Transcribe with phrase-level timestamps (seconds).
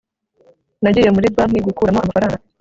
[0.83, 2.37] nagiye muri banki gukuramo amafaranga